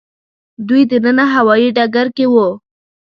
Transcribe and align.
دوی 0.67 0.81
دننه 0.91 1.25
هوايي 1.35 1.67
ډګر 1.77 2.07
کې 2.15 2.25
وو. 2.33 2.47